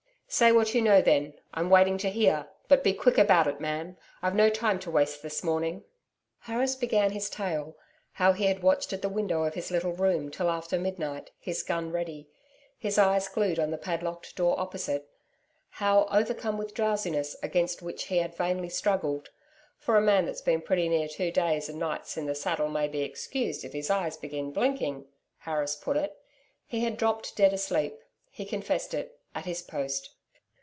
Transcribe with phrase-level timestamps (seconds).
[0.33, 2.47] 'Say what you know then I'm waiting to hear.
[2.69, 5.83] But be quick about it, man, I've no time to waste this morning.'
[6.39, 7.75] Harris began his tale
[8.13, 11.63] how he had watched at the window of his little room, till after midnight, his
[11.63, 12.29] gun ready,
[12.79, 15.09] his eyes glued on the padlocked door opposite;
[15.69, 19.31] how overcome with drowsiness against which he had vainly struggled
[19.79, 22.87] 'for a man that's been pretty near two days and nights in the saddle may
[22.87, 25.05] be excused if his eyes begin blinking,'
[25.39, 26.17] Harris put it.
[26.65, 27.99] He had dropped dead asleep
[28.29, 30.11] he confessed it at his post.